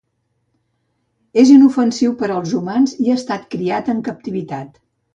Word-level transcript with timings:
És 1.43 1.51
inofensiu 1.57 2.17
per 2.23 2.31
als 2.39 2.57
humans 2.61 2.99
i 3.05 3.13
ha 3.13 3.21
estat 3.23 3.49
criat 3.55 3.97
en 3.97 4.05
captivitat. 4.13 4.87